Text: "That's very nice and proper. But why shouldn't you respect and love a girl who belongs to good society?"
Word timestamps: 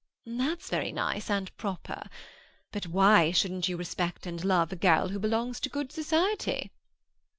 "That's 0.25 0.67
very 0.71 0.91
nice 0.91 1.29
and 1.29 1.55
proper. 1.57 2.01
But 2.71 2.87
why 2.87 3.29
shouldn't 3.29 3.67
you 3.69 3.77
respect 3.77 4.25
and 4.25 4.43
love 4.43 4.71
a 4.71 4.75
girl 4.75 5.09
who 5.09 5.19
belongs 5.19 5.59
to 5.59 5.69
good 5.69 5.91
society?" 5.91 6.71